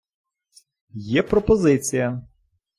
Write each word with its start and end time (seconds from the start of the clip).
Є 1.13 1.23
пропозиція. 1.23 2.21